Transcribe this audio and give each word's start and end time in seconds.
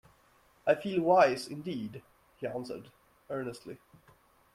"I 0.65 0.73
feel 0.73 1.03
wise, 1.03 1.47
indeed," 1.47 2.01
he 2.39 2.47
answered, 2.47 2.89
earnestly. 3.29 3.77